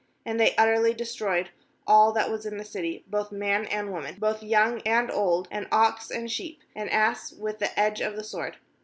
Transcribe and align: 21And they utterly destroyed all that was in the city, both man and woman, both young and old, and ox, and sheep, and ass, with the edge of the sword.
21And 0.25 0.37
they 0.39 0.55
utterly 0.55 0.95
destroyed 0.95 1.51
all 1.85 2.11
that 2.11 2.31
was 2.31 2.43
in 2.43 2.57
the 2.57 2.65
city, 2.65 3.03
both 3.05 3.31
man 3.31 3.65
and 3.67 3.91
woman, 3.91 4.15
both 4.15 4.41
young 4.41 4.81
and 4.81 5.11
old, 5.11 5.47
and 5.51 5.67
ox, 5.71 6.09
and 6.09 6.31
sheep, 6.31 6.61
and 6.75 6.89
ass, 6.89 7.31
with 7.31 7.59
the 7.59 7.79
edge 7.79 8.01
of 8.01 8.15
the 8.15 8.23
sword. 8.23 8.57